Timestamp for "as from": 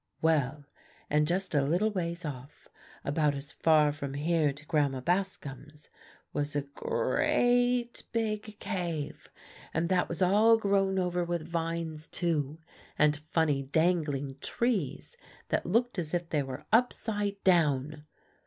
3.89-4.15